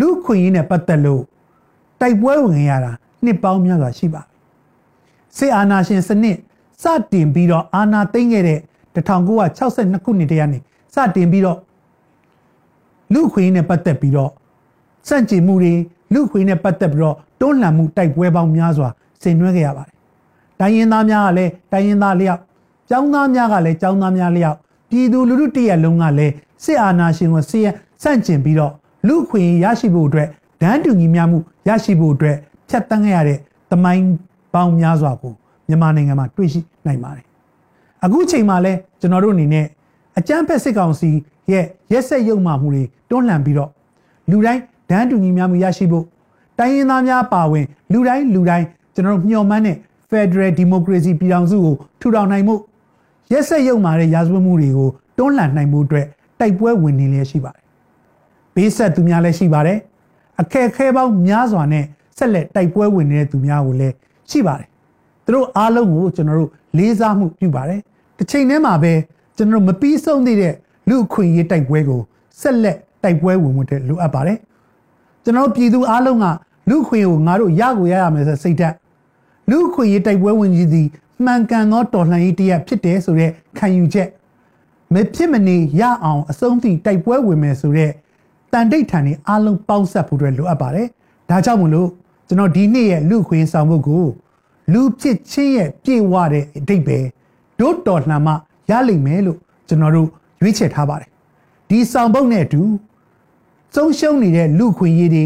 [0.00, 1.22] လူခွေရင်းနဲ့ပတ်သက်လို့
[2.00, 2.92] တိုက်ပွဲဝင်ရတာ
[3.24, 4.34] နှစ်ပေါင်းများစွာရှိပါပြီ
[5.36, 6.36] စစ်အာဏာရှင်စနစ်
[6.82, 8.58] စတင်ပြီးတော့အာဏာသိမ်းခဲ့တဲ့
[8.96, 10.58] 1962ခုနှစ်တည်းကနေ
[10.94, 11.58] စတင်ပြီးတော့
[13.14, 14.30] လူခွေးနဲ့ပတ်သက်ပြီးတော့
[15.08, 15.72] စန့်ကျင်မှုတွေ
[16.14, 18.88] လူခွေနဲ့ပတ်သက်ပြီးတော့တွန်းလှန်မှုတိုက်ပွဲပေါင်းများစွာ
[19.22, 19.96] ဆင်နွှဲခဲ့ရပါတယ်။
[20.60, 22.40] တိုင်းရင်းသားများကလည်းတိုင်းရင်းသားလျောက်
[22.90, 24.56] ကျောင်းသားများကလည်းကျောင်းသားများလျောက်
[24.90, 27.70] ပြည်သူလူထုတရက်လုံးကလည်းစစ်အာဏာရှင်ကိုဆင်
[28.02, 28.72] ဆန့်ကျင်ပြီးတော့
[29.08, 30.28] လူခွေရရှိဖို့အတွက်
[30.62, 32.36] ဒန်းတူညီမျှမှုရရှိဖို့အတွက်
[32.68, 33.38] ဖြတ်တန်းခဲ့ရတဲ့
[33.70, 34.04] သမိုင်း
[34.54, 35.32] ပေါင်းများစွာကို
[35.68, 37.24] မြန်မာနိုင်ငံမှာတွေ့ရှိနိုင်ပါတယ်။
[38.04, 39.66] အခုချိန်မှာလဲကျွန်တော်တို့အနေနဲ့
[40.18, 41.10] အကြမ်းဖက်စစ်ကောင်စီ
[41.52, 43.70] ရဲ့ရက်ဆက်ရုံမှမှုတွေတွန်းလှန်ပြီးတော့
[44.30, 46.04] လူတိုင်းဒန်းတူညီများမှုရရှိဖို့
[46.58, 49.76] တိုင်းရင်းသားများပါဝင်လူတိုင်းလူတိုင်းကျွန်တော်တို့မျှော်မှန်းတဲ့
[50.10, 52.54] Federal Democracy ပြည်ထောင်စုကိုထူထောင်နိုင်မှု
[53.32, 56.06] ရက်ဆက်ရုံမာတဲ့ရာဇဝတ်မှုတွေကိုတွန်းလှန်နိုင်မှုအတွက်
[56.40, 57.64] တိုက်ပွဲဝင်နေလျက်ရှိပါတယ်။
[58.54, 59.78] ဘေးဆက်သူများလည်းရှိပါတယ်။
[60.40, 61.84] အခက်အခဲပေါင်းများစွာနဲ့
[62.18, 63.94] ဆက်လက်တိုက်ပွဲဝင်နေတဲ့သူများကိုလည်း
[64.30, 64.68] ရှိပါတယ်။
[65.24, 67.80] သူတို့အားလုံးကိုကျွန်တော်တို့လေးစားမှုပြုပါတယ်။
[68.18, 68.92] တစ်ချိန်တည်းမှာပဲ
[69.36, 70.54] ကျွန်တော်တို့မပြီးဆုံးသေးတဲ့
[70.88, 72.00] လူအခွင့်အရေးတိုက်ပွဲကို
[72.40, 74.38] ဆက်လက်တိုက်ပွဲဝင်မှုတဲ့လိုအပ်ပါတယ်
[75.24, 76.26] ကျွန်တော်ပြည်သူအားလုံးက
[76.70, 78.74] လူခွင့်ကိုငါတို့ရကိုရရမယ်ဆိုစိတ်ဓာတ်
[79.50, 80.88] လူခွင့်ရေးတိုက်ပွဲဝင်ကြီးသည်
[81.24, 84.08] မှန်ကန်သောတော်လှန်ရေးတရက်ဖြစ်တယ်ဆိုတဲ့ခံယူချက်
[84.94, 87.90] မဖြစ်မနေရအောင်အဆုံးထိတိုက်ပွဲဝင်မယ်ဆိုတဲ့
[88.52, 90.88] တန်တိတ်ထန်နေအားလုံးပေါင်းဆက်ဖို့အတွက်လိုအပ်ပါတယ်
[91.30, 91.88] ဒါကြောင့်မလို့
[92.28, 94.04] ကျွန်တော်ဒီနေ့ရဲ့လူခွင့်ဆောင်မှုကို
[94.72, 96.98] လူဖြစ်ချင်းရဲ့ပြေဝတဲ့အတိတ်ပဲ
[97.58, 98.32] ဒုတော်လှန်မှ
[98.70, 100.08] ရလိမ့်မယ်လို့ကျွန်တော်တို့
[100.40, 101.08] ရွေးချယ်ထားပါတယ်
[101.68, 102.62] ဒီဆောင်ပုတ်နဲ့အတူ
[103.74, 105.24] ဆုံးရှုံးနေတဲ့လူခွင့်ရေးတွေ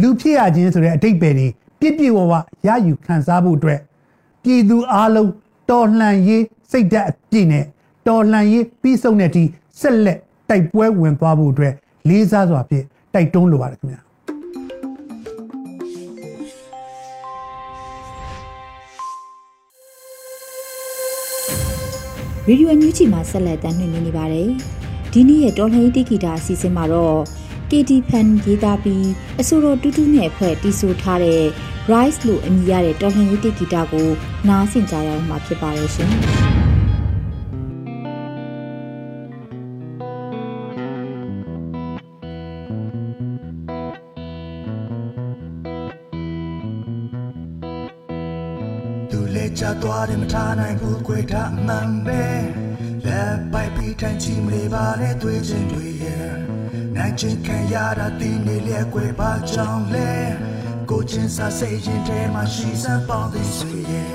[0.00, 1.46] လူဖြစ်ရခြင်းဆိုတဲ့အတိတ်ပဲတွေ
[1.80, 2.32] ပြည့်ပြည့်ဝဝ
[2.66, 3.80] ရယူခံစားဖို့အတွက်
[4.42, 5.30] ပြည်သူအလုံး
[5.70, 7.64] တော်လှန်ရေးစိတ်ဓာတ်အပြည့်နဲ့
[8.08, 9.44] တော်လှန်ရေးပြီးဆုံးတဲ့အထိ
[9.80, 10.18] ဆက်လက်
[10.50, 11.74] တိုက်ပွဲဝင်သွားဖို့အတွက်
[12.08, 14.00] လေးစားစွာဖြင့်တိုက်တွန်းလိုပါတယ်ခင်ဗျာ
[22.48, 24.48] ရေဒီယိုအန်ယူဂျီမှာဆက်လက်တင်ပြနေပါတယ်။
[25.12, 27.18] ဒီနေ့ရဲ့တော်လှန်ရေးတိဂီတာအစီအစဉ်မှာတော့
[27.70, 29.06] KT Fan ရေးသားပြီး
[29.40, 31.42] အဆိုတော်တူးတူးနဲ့ဖွဲ့တီးဆိုထားတဲ့
[31.92, 34.08] Rise လို့အမည်ရတဲ့တော်လှန်ရေးတိဂီတာကို
[34.48, 36.12] နားဆင်ကြရအောင်မှာဖြစ်ပါရဲ့ရှင်။
[49.82, 52.22] သူလဲချသွားတယ်မထားနိုင်ဘူးခွေထားမှန်ပဲ
[53.06, 56.30] လက်ပိုက်ပြီးထိုင်ချီမလေးပါနဲ့တွေ့ချင်းတွေ့ရဲ့
[56.96, 60.10] နိုင်ချင်းခံရတာတင်းနေလေကွယ်ပါကြောင်းလဲ
[60.90, 64.14] ကိုချင်းစားစိတ်ရင်ထဲမှာရှိစမ်းပေါင်းသည်ဆွေရဲ့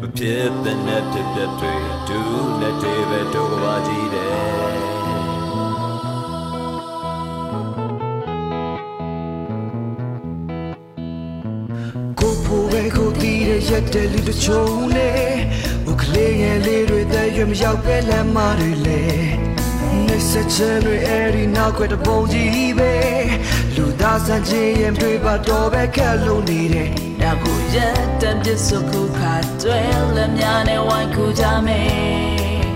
[0.00, 1.74] မဖြစ်တဲ့နဲ့တပြတ်တွေ
[2.08, 4.65] ဒူးနဲ့တေးပဲတို့ကပါကြည့်တယ်
[13.76, 15.36] က်တဲ့လူတချို့နဲ့
[15.86, 19.02] ဘုကလေးငယ်လေးတွေတဲ့ရွမရောက်ပဲလမ်းမတွေလေ
[20.06, 22.92] နေစချင်တွေအဲ့ဒီနောက်ွယ်တပုံကြီးပဲ
[23.76, 29.80] လူသားစံချင်းရင်တွေပါတော့ပဲခက်လို့နေတယ်ဒါကိုရက်တဲ့ပြစ်စခုခါတွဲ
[30.16, 32.66] လက်များနဲ့ဝိုင်းခုကြမယ်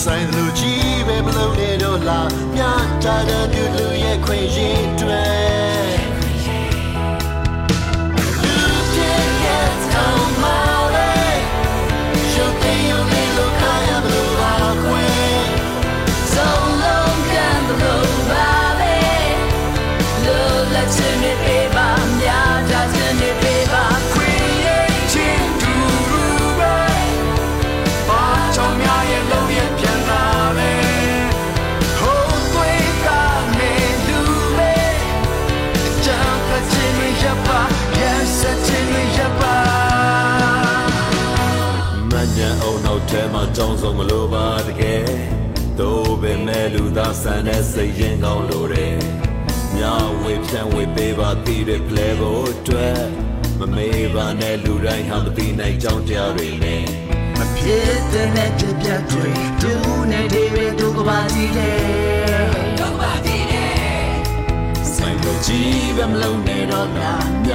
[0.00, 5.45] ဆိုင်လူကြီးပဲမလုံးနေတော့လားမြတ်တာတဲ့လူရဲ့ခွင့်ရည်တွေ
[43.86, 45.04] ကြောင်းစုံမလို့ပါတကယ်
[45.78, 48.96] တို့ပဲမဲ့လူသားဆန်တဲ့စိတ်ရင်ကောင်းလို့တယ်
[49.74, 49.82] မြ
[50.22, 53.00] ဝေဖြန့်ဝေပေးပါတည်တဲ့ play ဖို့အတွက်
[53.58, 56.82] မမေးပါနဲ့လူတိုင်းဟာမသိနိုင်ကြောင်းတရားတွေနဲ့
[57.38, 59.30] မဖြစ်တဲ့နဲ့ကြပြတ်တွေ
[59.62, 59.72] သူ
[60.10, 61.72] နဲ့ဒီပဲဒုက္ခပါကြည့်လေ
[62.78, 63.66] ဒုက္ခပါကြည့်လေ
[64.94, 67.52] ဆိုင်လို့ကြည့်ပဲမလုံးနဲ့တော့လားမြ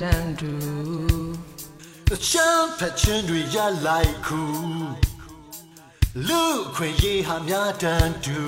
[0.00, 0.52] တန်တူ
[2.14, 4.42] အချမ်းဖက်ချင်းတွေရလိုက်ခု
[6.28, 6.42] လူ
[6.74, 8.40] ခွင့်ရေးဟာများတန်တူ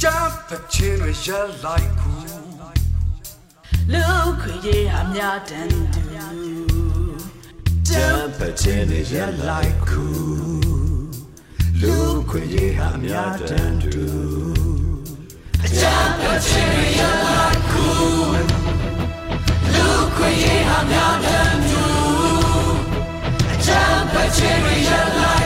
[0.00, 1.28] ချမ်းဖက်ချင်းတွေရ
[1.64, 2.12] လိုက်ခု
[3.92, 4.04] လူ
[4.40, 6.04] ခွင့်ရေးဟာများတန်တူ
[7.88, 9.14] ချမ်းဖက်ချင်းတွေရ
[9.48, 10.04] လိုက်ခု
[11.80, 11.94] လူ
[12.30, 14.49] ခွင့်ရေးဟာများတန်တူ
[15.68, 17.86] ချမ်းဖက်ချင်းတွေရလိုက်ခု
[20.16, 21.84] ခွေရေးဟာများတဲ့သူ
[23.52, 25.39] အချမ်းပဲချင်ရလိုက်ခုလူ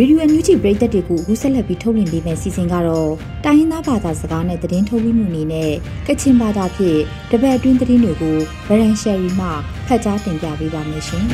[0.00, 3.12] Radio NUG ပရိသတ်တွေကိုအခုဆက်လက်ပြီးထုတ်လွှင့်ပေးမယ့်စီစဉ်ကတော့
[3.44, 5.72] တိုင်းရင်းသားဘာသာစကားနဲ့သတင်းထုတ်လွှင့်မှုအနေနဲ့
[6.06, 8.36] ကချင်ဘာသာဖြင့်တပတ်အတွင်းသတင်းတွေကို
[8.68, 9.48] ဗရန်ရှယ်ရီမှ
[9.86, 11.24] ဖတ်ကြားတင်ပြပေးပါမယ်ရှင်။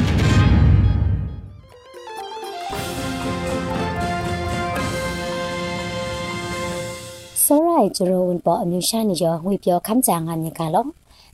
[7.44, 10.86] စောရိုင်ဂျရိုဝန်ပေါ်အမျိုးရှာနေရောငွေပြောခမ်းကြငါညကလော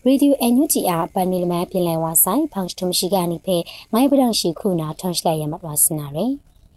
[0.04, 3.56] ရေဒီယိုအန်ယူဂျီအားပန်နီလမန်ပြင်လဲဝါဆိုင်ဖောင်စတုမရှိကနေဖေ
[3.92, 6.32] မိုင်ပဒန်ရှိခုနာထွန်ရှလိုက်ရမှာပါစနာရယ်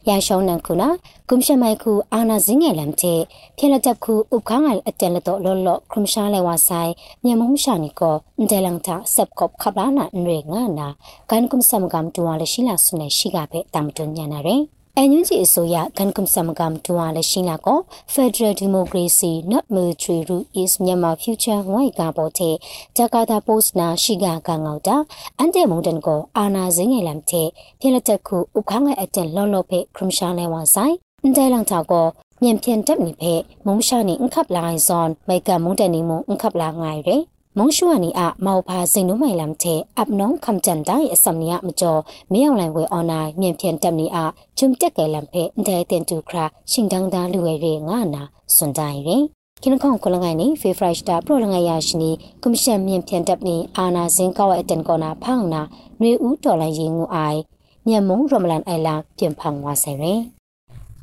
[0.09, 0.89] ရရှောင်းနန်ခုနာ
[1.29, 3.13] ကုမ်ရှမိုင်ခုအာနာဇင်းငယ်လမ်ချေ
[3.57, 6.91] ဖျက်လက်တပ်ခုဥခန်းငယ်အတန်လတော့လောလောခရမရှာလဲဝါဆိုင်
[7.23, 10.87] မြန်မုံရှာနီကိုအန်တဲလန်တာဆက်ကော့ခပ်လာနာနရေငါနာ
[11.29, 14.61] ကန်ကုမ်ဆမ်ဂမ်တူဝါလရှိလာဆုနေရှိကပဲတမ်တွန်ညာနာရယ်
[14.97, 17.79] အန်ယူဂျီအစိုးရကန်ကွန်ဆမ်ကမ်တူဝါလက်ရှိလာကို
[18.13, 22.55] Federal Democracy Not Military Rule is Myanmar Future ငွေကပေါ်တဲ့
[22.97, 24.95] ဂျကာတာပို့စ်နာရှိကကငေါတာ
[25.37, 27.47] အန်တဲမုန်တန်ကိုအာနာဇင်းငယ်လမ်တဲ့
[27.79, 32.07] ပြလက်တက်ခုဥခန်းငယ်အတက်လော်လော်ဖေခရမရှာလဲဝါဆိုင်အန်တဲလန်တာကို
[32.41, 33.33] မြန်ပြန်တက်နေဖေ
[33.65, 37.09] မုံရှာနေအခပ်လိုင်းဇွန်မိုက်ကမုန်တန်နေမုံအခပ်လာငိုင်ရ
[37.53, 44.17] ယ်မုံရှွာနီအမောက်ဖာစိန်နုမိုင်လမ်တဲ့အပ်နောင်းခမ်ချန်တိုင်းအစမနီယမကျော်မေအောင်လိုင်ဝဲအွန်လိုင်းမြင်ဖြန်တက်နီအ
[44.57, 48.23] ဂျုံတက်ကဲလမ်ဖေဒဲတင်တူခရာရှင်တန်းသားလူဝဲရေငါနာ
[48.55, 49.23] စွန်တိုင်းရင်
[49.61, 52.11] ကိနခေါင်ကလငိုင်းနီဖေဖရိုက်တာပရိုလငိုင်ယာရှင်နီ
[52.41, 55.61] ကွန်မရှင်မြင်ဖြန်တက်နီအာနာဇင်ကောက်အတန်ကောနာဖောင်းနာ
[56.01, 57.39] နွေဦးတော်လိုင်းရင်ငူအိုင်
[57.87, 60.21] မြန်မုံရမလန်အိုင်လာပြင်ဖောင်းဝါဆိုင်ရင်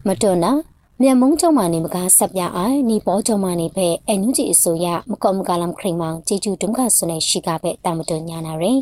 [0.07, 0.53] မတော်နာ
[1.03, 8.81] မြန်မုံချုံမာနေမကားဆက်ပြအိုင်နီပေါ်ချုံမာနေဖဲအန်ယူဂျီအစိုးရမကောမကလမ်ခရင်မောင်ဂျေဂျူဒုံခဆွနေရှိကဖဲတာမတွညာနာရင်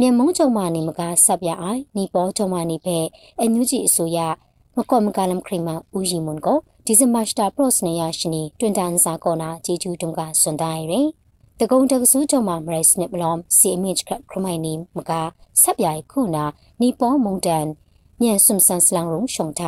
[0.00, 2.98] မြန်မုံချုံမာနေမကားဆက်ပြအိုင်နီပေါ်ချုံမာနေဖဲ
[3.38, 4.18] အန်ယူဂျီအစိုးရ
[4.76, 11.08] မကောမကလမ်ခရင်မောင်ဦးရီမွန်ကိုဒီဇင်ဘာစတာပရော့စနေရရှိနီတွင်တန်စာကောနာဂျေဂျူဒုံခဆွန်တိုင်းရင်
[11.60, 15.28] တကုံတကဆူးချုံမာမရိုက်စနစ်ဘလောမ်စီအမစ်ခခရမိုင်နီမကား
[15.62, 16.44] ဆက်ပြိုင်ခုနာ
[16.80, 17.66] နီပေါ်မုန်တန်
[18.20, 19.62] မြန်ဆွမ်ဆန်စလန်ရုံရှုံထ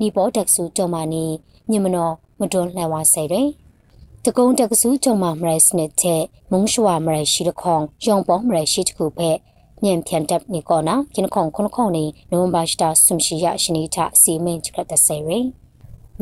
[0.00, 1.24] နီပေါ်တက်ဆူချုံမာနီ
[1.70, 3.48] ညမနော်မတွန်းလှန်ဝါဆဲတယ်
[4.24, 9.36] တကုံတကဆူကြုံမှာမရစနစ်တဲ့မုံရှဝမရရှိတခေါင်ယောင်ပေါ်မရရှိတခုဖက်
[9.84, 15.30] ညံဖြန်တပ်နီကောနာကျင်းခေါင်ခုနခေါင်နေနိုဝင်ဘာစတာဆွမ်ရှိရရှိနီတာစီမင်းချကတဆဲရ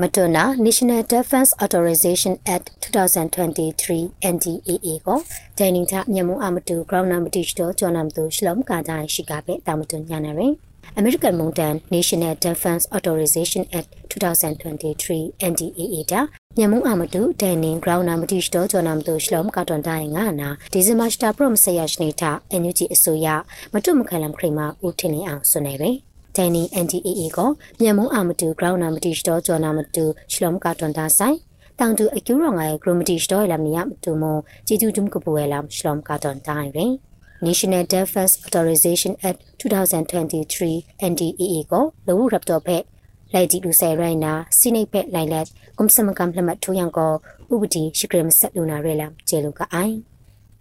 [0.00, 5.18] မတွနာ National Defense Authorization Act 2023 NDAA ကို
[5.58, 10.52] ဒိုင်နင်းချမြန်မာအမတူ ground number တိတော့ကျော်နမ်တူရှလုံကာတိုင်းရှိကပဲတာမတွညာနာရယ်
[10.98, 16.20] American Mountain National Defense Authorization Act 2023 NDAA တာ
[16.56, 22.30] မြန်မာအမတူဒန်နင်း ground နာမတိစတော့ဂျော်နာမတူရှလုံကာတွန်တိုင်းငါနာဒီဇင်ဘာစတာပရမဆယာရှနေတာ
[22.60, 23.26] NUG အစိုးရ
[23.72, 25.90] မတုမခိုင်လမ်ခရိမာဦးထင်းလင်းအောင်ဆွနေပဲ
[26.36, 31.36] ဒန်နီ NDAA ကိုမြန်မာအမတူ ground နာမတိစတော့ဂျော်နာမတူရှလုံကာတွန်တာဆိုင်
[31.80, 34.24] တောင်တူအကျူရောငါရဲ့ gromity စတော့လမ်နီယမတူမ
[34.66, 36.92] ជីတူဒုံကပူဝဲလမ်ရှလုံကာတွန်တိုင်းရင်
[37.40, 42.82] National Defense Authorization Act 2023 NDAA ကိုလဝရပ်တော့ဖက်
[43.34, 45.46] လိုက်တီလူဆယ်ရိုင်းနာစိနိဖက်လိုက်လက်
[45.78, 47.12] ကွန်စမကမ်လမတ်ထူယံကို
[47.52, 49.96] ဥပဒေရှိကရမဆက်လူနာရဲလမ်ကျေလူကအိုင်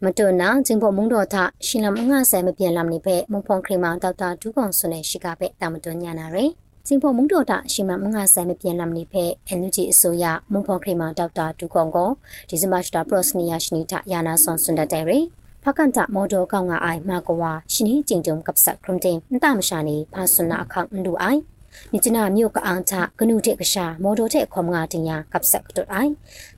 [0.03, 1.35] မတွနာဂျင်ဖို့မုံတော်ထ
[1.65, 6.45] ရှင်လမငါဆယ်မပြန်လမ်နေဖက်မုံဖုံခရီမောင်ဒေါက်တာဒူးကောင်ဆွနေရှိကဖက်တာမတွညာနာရဲ
[6.87, 12.09] စင်ဖို့မုံတော်တာရှင်မမငါဆိုင်မပြန်လမ်နေဖက်အန်ယူဂျီအစိုးရမုံဖော်ခရီမာဒေါက်တာဒူကောင်ကို
[12.49, 15.19] ဒီဇင်ဘာစတာပရော့စနီယာရှနီတာယာနာဆွန်ဆွန်ဒတဲရီ
[15.67, 21.41] ဖကန်တာမော်ဒိုကောင်ငါအိုင်မာကဝါရှင်ဟီကျင်တုံကပ်ဆက်ခရုံတင်နတမရှာနေဖာဆွနာအခန့်အန်ဒူအိုင်
[21.91, 26.11] မြကျနာမြို့ကအောင်ချကနုတဲ့ကရှာမော်ဒိုတဲ့ခေါမငါတင်ညာကပ်ဆက်တွတ်အိုင်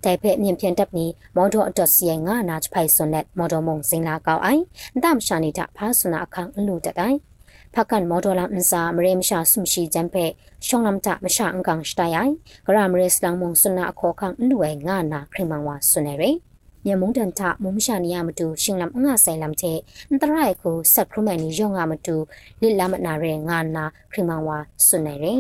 [0.03, 4.63] တိုင်ဖက်မြင်ပြန်တပ်နီမော်ဒိုအတော့စီယငါနာချဖိုင်ဆွန်လက်မော်ဒိုမုံစင်လာကောက်အိုင်
[4.95, 7.17] နတမရှာနေတာဖာဆွနာအခန့်အလူတတိုင်
[7.73, 10.31] ဖကန်မော်ဒိုလာမစာမရေမရှာဆုရှိဂျမ်ဖက်
[10.67, 12.33] ရှောင်းလမ်တာမရှာအင်ကန်စတိုင်အိုင်
[12.65, 16.37] ဂရမရေစလန်မုံဆွနာအခေါ်ခန့်အလူဝဲငါနာခရင်မန်ဝါဆွနေရယ်
[16.87, 19.77] မြမုံတန်ထမုံမရှာနေရမတူရှင်လမ်အငါဆိုင်လမ်တဲ့
[20.09, 22.15] အန်တရိုက်ကိုဆက်ခရမန်နီယောငါမတူ
[22.61, 25.39] လစ်လာမနာရဲငါနာခရမန်ဝါဆွနေရယ်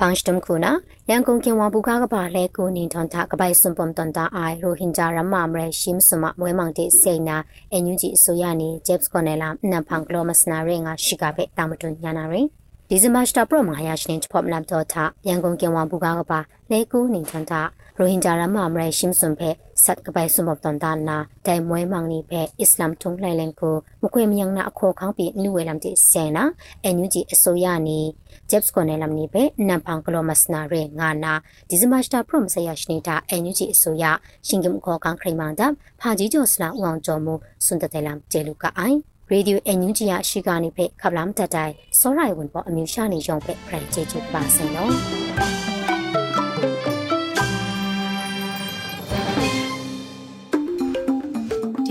[0.00, 0.72] ပန်းစတမ်ခုနာ
[1.10, 7.36] ရန်ကုန်ကင်ဝါဘူကားကပါလဲကိုနင်းထွန်တာကပိုင်စွန်ပုံတန်တာအိုင်ရိုဟင်ဂျာရမမရရှိမစမမွဲမောင်တဲ့စိန်နာ
[7.72, 12.46] အန်ယူဂျီအစိုးရနေဂျက်စ်ကော်နယ်လာနန်ဖန်ကလောမစနာရဲငါရှိကပဲတာမတွညာနာရင်
[12.88, 16.38] ဒီဇင်ဘာစတာပရမဟာယရှင်ချဖော့မလမ်တော့တာရန်ကုန်ကင်ဝါဘူကားကပါ
[16.70, 17.62] လဲကိုနင်းထွန်တာ
[17.98, 19.50] ရိုဟင်ဂျာရမမရရှိမစွန်ဖဲ
[19.84, 21.16] ဆတ်ကပိုင်စွန်ပုံတန်တာနာ
[21.46, 26.44] တိုင်မွဲမောင်နီဖဲအစ္စလာမ်ထုံလိုက်လန်ကိုမခွေမယန်းနာအခေါ်ခေါင်းပြီးလူဝဲလမ်တဲ့ဆဲနာ
[26.82, 28.00] အန်ယူဂျီအစိုးရနေ
[28.50, 31.32] ဂျက်စ်ကိုနယ်လမ်နေပဲနမ်ဖန်ကလောမစနာရဲငါနာ
[31.68, 34.04] ဒီဇင်ဘာစတာပရမဆယာရှနေတာအန်ယူဂျီအစိုးရ
[34.46, 35.62] ရှင်ကမ်ခေါ်ကန်ခရိမန်ဒ
[36.00, 38.98] ဖာဂျီဂျိုစလာဦးအောင်ကျော်မှုစွန်တတဲလမ်ကျေလူကအိုင်
[39.30, 45.71] ရေဒီယိုအန်ယူဂျီရရှိကနေဖက်ခပ်လမ်တတိုင်စောရိုင်ဝန်ပေါ်အမျိုးရှာနေရုံဖက်ဖရန်ချေချူပါစင်နော်